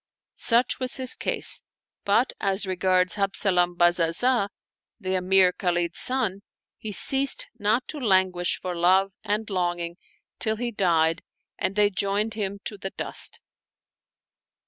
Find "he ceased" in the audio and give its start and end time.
6.79-7.51